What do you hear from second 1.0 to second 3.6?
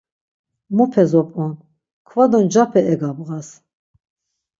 zop̌on, kva do ncape egabğas.